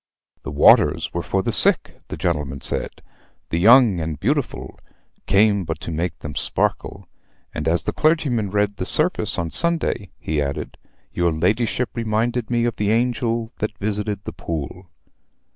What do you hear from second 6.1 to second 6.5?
them